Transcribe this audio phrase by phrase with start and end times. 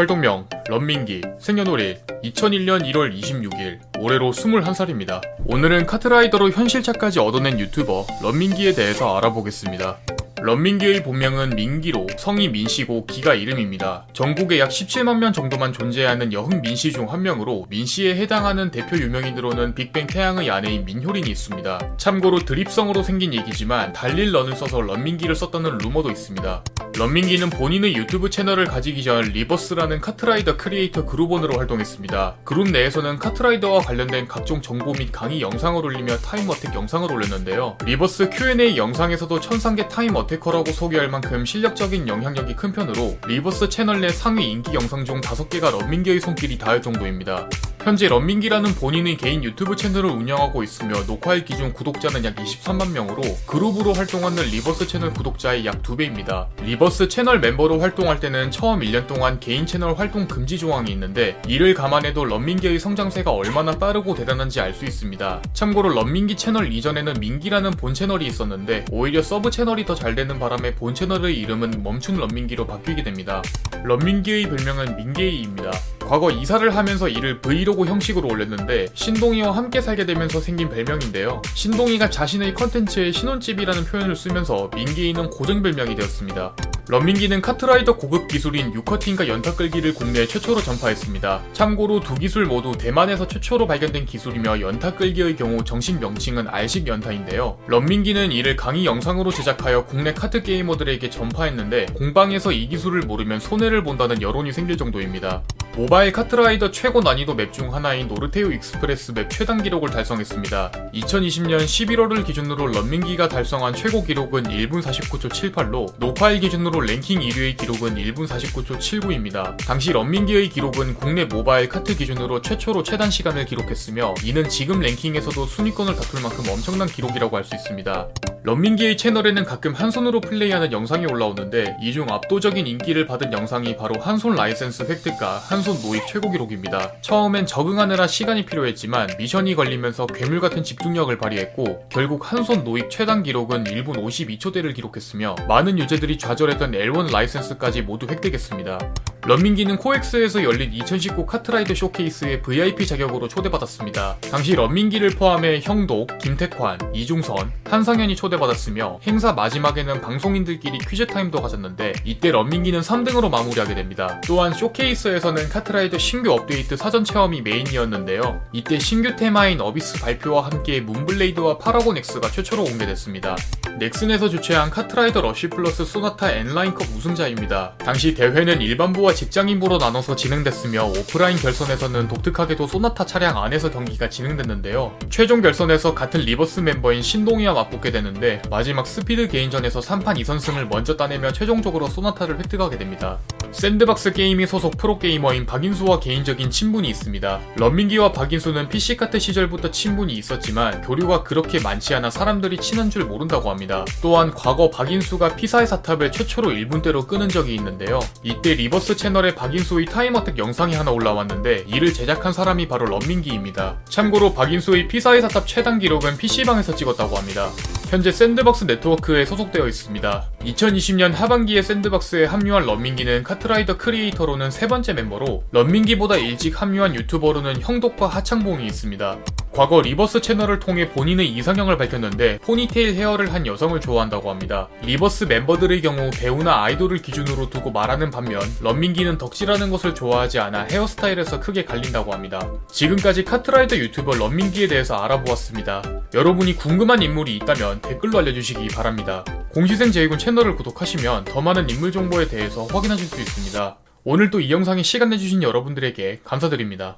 [0.00, 5.20] 활동명 런민기 생년월일 2001년 1월 26일 올해로 21살입니다.
[5.44, 9.98] 오늘은 카트라이더로 현실차까지 얻어낸 유튜버 런민기에 대해서 알아보겠습니다.
[10.40, 14.06] 런민기의 본명은 민기로 성이 민씨고 기가 이름입니다.
[14.14, 19.74] 전국에 약 17만 명 정도만 존재하는 여흥 민씨 중 한 명으로 민씨에 해당하는 대표 유명인으로는
[19.74, 21.96] 빅뱅 태양의 아내인 민효린이 있습니다.
[21.98, 26.64] 참고로 드립성으로 생긴 얘기지만 달릴 런을 써서 런민기를 썼다는 루머도 있습니다.
[26.96, 32.38] 런민기는 본인의 유튜브 채널을 가지기 전 리버스라는 카트라이더 크리에이터 그룹원으로 활동했습니다.
[32.44, 37.78] 그룹 내에서는 카트라이더와 관련된 각종 정보 및 강의 영상을 올리며 time attack 영상을 올렸는데요.
[37.84, 44.08] 리버스 Q&A 영상에서도 천상계 time attacker라고 소개할 만큼 실력적인 영향력이 큰 편으로 리버스 채널 내
[44.08, 47.48] 상위 인기 영상 중 5개가 런민기의 손길이 닿을 정도입니다.
[47.82, 53.94] 현재 런민기라는 본인의 개인 유튜브 채널을 운영하고 있으며 녹화일 기준 구독자는 약 23만 명으로 그룹으로
[53.94, 56.48] 활동하는 리버스 채널 구독자의 약 2배입니다.
[56.62, 61.72] 리버스 채널 멤버로 활동할 때는 처음 1년 동안 개인 채널 활동 금지 조항이 있는데 이를
[61.72, 65.42] 감안해도 런민기의 성장세가 얼마나 빠르고 대단한지 알 수 있습니다.
[65.52, 70.74] 참고로 런민기 채널 이전에는 민기라는 본 채널이 있었는데 오히려 서브 채널이 더 잘 되는 바람에
[70.76, 73.42] 본 채널의 이름은 멈춘 런민기로 바뀌게 됩니다.
[73.84, 75.72] 런민기의 별명은 민게이입니다.
[76.10, 81.40] 과거 이사를 하면서 이를 브이로그 형식으로 올렸는데 신동이와 함께 살게 되면서 생긴 별명인데요.
[81.54, 86.56] 신동이가 자신의 컨텐츠에 신혼집이라는 표현을 쓰면서 민게이는 고정 별명이 되었습니다.
[86.88, 91.42] 런민기는 카트라이더 고급 기술인 6cutting과 연타 끌기를 국내 최초로 전파했습니다.
[91.52, 97.58] 참고로 두 기술 모두 대만에서 최초로 발견된 기술이며 연타 끌기의 경우 정식 명칭은 알식 연타인데요.
[97.68, 104.20] 런민기는 이를 강의 영상으로 제작하여 국내 카트 게이머들에게 전파했는데 공방에서 이 기술을 모르면 손해를 본다는
[104.20, 105.44] 여론이 생길 정도입니다.
[105.76, 110.72] 모바일 카트라이더 최고 난이도 맵 중 하나인 노르테유 익스프레스 맵 최단 기록을 달성했습니다.
[110.94, 117.96] 2020년 11월을 기준으로 런민기가 달성한 최고 기록은 1분 49초 78로 녹화일 기준으로 랭킹 1위의 기록은
[117.96, 119.56] 1분 49초 79입니다.
[119.58, 125.96] 당시 런민기의 기록은 국내 모바일 카트 기준으로 최초로 최단 시간을 기록했으며 이는 지금 랭킹에서도 순위권을
[125.96, 128.08] 다툴 만큼 엄청난 기록이라고 할 수 있습니다.
[128.42, 134.00] 런민기의 채널에는 가끔 한 손으로 플레이하는 영상이 올라오는데 이 중 압도적인 인기를 받은 영상이 바로
[134.00, 136.92] 한손 라이센스 획득과 한손 노입 최고 기록입니다.
[137.00, 143.64] 처음엔 적응하느라 시간이 필요했지만 미션이 걸리면서 괴물 같은 집중력을 발휘했고 결국 한손 노입 최단 기록은
[143.64, 148.78] 1분 52초대를 기록했으며 많은 유저들이 좌절했던 L1 라이센스까지 모두 획득했습니다.
[149.26, 154.16] 런민기는 코엑스에서 열린 2019 카트라이더 쇼케이스에 VIP 자격으로 초대받았습니다.
[154.30, 162.30] 당시 런민기를 포함해 형독, 김택환, 이중선, 한상현이 초대받았으며 행사 마지막에는 방송인들끼리 퀴즈 타임도 가졌는데 이때
[162.30, 164.20] 런민기는 3등으로 마무리하게 됩니다.
[164.26, 168.40] 또한 쇼케이스에서는 카트라이더 신규 업데이트 사전 체험이 메인이었는데요.
[168.52, 173.36] 이때 신규 테마인 어비스 발표와 함께 문블레이드와 파라곤 X가 최초로 공개됐습니다.
[173.78, 177.74] 넥슨에서 주최한 카트라이더 러쉬 플러스 소나타 N라인컵 우승자입니다.
[177.78, 184.96] 당시 대회는 일반부와 직장인부로 나눠서 진행됐으며 오프라인 결선에서는 독특하게도 소나타 차량 안에서 경기가 진행됐는데요.
[185.10, 191.32] 최종 결선에서 같은 리버스 멤버인 신동이와 맞붙게 되는데 마지막 스피드 개인전에서 3판 2선승을 먼저 따내며
[191.32, 193.18] 최종적으로 소나타를 획득하게 됩니다.
[193.52, 197.40] 샌드박스 게이밍 소속 프로게이머인 박인수와 개인적인 친분이 있습니다.
[197.56, 203.84] 런민기와 박인수는 PC카트 시절부터 친분이 있었지만 교류가 그렇게 많지 않아 사람들이 친한 줄 모른다고 합니다.
[204.00, 207.98] 또한 과거 박인수가 피사의 사탑을 최초로 1분대로 끊은 적이 있는데요.
[208.22, 213.78] 이때 리버스 채널에 박인수의 time attack 영상이 하나 올라왔는데 이를 제작한 사람이 바로 런민기입니다.
[213.88, 217.50] 참고로 박인수의 피사의 사탑 최단 기록은 PC방에서 찍었다고 합니다.
[217.90, 220.29] 현재 샌드박스 네트워크에 소속되어 있습니다.
[220.44, 228.06] 2020년 하반기에 샌드박스에 합류한 런민기는 카트라이더 크리에이터로는 세 번째 멤버로 런민기보다 일찍 합류한 유튜버로는 형독과
[228.06, 229.18] 하창봉이 있습니다.
[229.52, 234.68] 과거 리버스 채널을 통해 본인의 이상형을 밝혔는데 포니테일 헤어를 한 여성을 좋아한다고 합니다.
[234.82, 241.40] 리버스 멤버들의 경우 배우나 아이돌을 기준으로 두고 말하는 반면 런민기는 덕질하는 것을 좋아하지 않아 헤어스타일에서
[241.40, 242.40] 크게 갈린다고 합니다.
[242.70, 245.82] 지금까지 카트라이더 유튜버 런민기에 대해서 알아보았습니다.
[246.14, 249.24] 여러분이 궁금한 인물이 있다면 댓글로 알려주시기 바랍니다.
[249.52, 253.78] 공시생 제이군 채널 을 구독하시면 더 많은 인물 정보에 대해서 확인하실 수 있습니다.
[254.04, 256.88] 오늘도 이 영상에 시간 내주신 여러분들에게 감사드립니다.